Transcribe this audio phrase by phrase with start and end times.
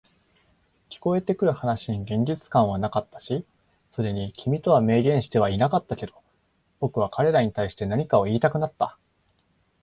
[0.89, 3.45] 聞こえてくる話に現実感はなかったし、
[3.91, 6.13] それに君とは明言してはいなかったけど、
[6.79, 8.97] 僕は彼らに対して何かを言いたくなった。